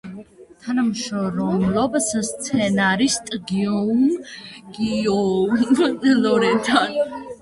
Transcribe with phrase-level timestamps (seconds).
[0.61, 4.03] თანამშრომლობს სცენარისტ გიიომ
[6.25, 6.99] ლორენთან.